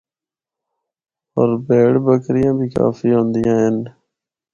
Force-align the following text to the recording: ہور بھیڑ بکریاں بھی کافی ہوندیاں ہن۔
ہور 1.33 1.51
بھیڑ 1.65 1.91
بکریاں 2.05 2.53
بھی 2.57 2.67
کافی 2.75 3.09
ہوندیاں 3.15 3.57
ہن۔ 3.63 3.75